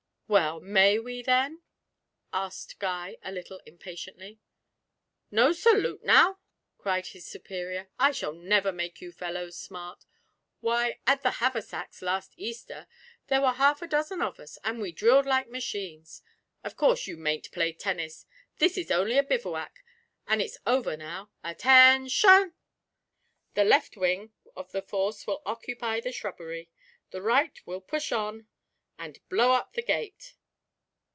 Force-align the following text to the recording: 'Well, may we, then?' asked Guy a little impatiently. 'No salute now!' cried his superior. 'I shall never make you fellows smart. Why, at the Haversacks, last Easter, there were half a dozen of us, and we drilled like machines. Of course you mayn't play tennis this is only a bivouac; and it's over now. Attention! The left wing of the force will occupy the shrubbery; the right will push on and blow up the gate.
'Well, 0.31 0.61
may 0.61 0.97
we, 0.97 1.21
then?' 1.23 1.61
asked 2.31 2.79
Guy 2.79 3.17
a 3.21 3.33
little 3.33 3.59
impatiently. 3.65 4.39
'No 5.29 5.51
salute 5.51 6.05
now!' 6.05 6.39
cried 6.77 7.07
his 7.07 7.27
superior. 7.27 7.89
'I 7.99 8.11
shall 8.13 8.31
never 8.31 8.71
make 8.71 9.01
you 9.01 9.11
fellows 9.11 9.59
smart. 9.59 10.05
Why, 10.61 10.99
at 11.05 11.21
the 11.21 11.31
Haversacks, 11.41 12.01
last 12.01 12.33
Easter, 12.37 12.87
there 13.27 13.41
were 13.41 13.51
half 13.51 13.81
a 13.81 13.87
dozen 13.87 14.21
of 14.21 14.39
us, 14.39 14.57
and 14.63 14.79
we 14.79 14.93
drilled 14.93 15.25
like 15.25 15.49
machines. 15.49 16.21
Of 16.63 16.77
course 16.77 17.07
you 17.07 17.17
mayn't 17.17 17.51
play 17.51 17.73
tennis 17.73 18.25
this 18.57 18.77
is 18.77 18.89
only 18.89 19.17
a 19.17 19.23
bivouac; 19.23 19.83
and 20.27 20.41
it's 20.41 20.59
over 20.65 20.95
now. 20.95 21.29
Attention! 21.43 22.53
The 23.55 23.65
left 23.65 23.97
wing 23.97 24.31
of 24.55 24.71
the 24.71 24.81
force 24.81 25.27
will 25.27 25.41
occupy 25.45 25.99
the 25.99 26.13
shrubbery; 26.13 26.69
the 27.09 27.21
right 27.21 27.59
will 27.67 27.81
push 27.81 28.13
on 28.13 28.47
and 28.99 29.17
blow 29.29 29.51
up 29.53 29.73
the 29.73 29.81
gate. 29.81 30.35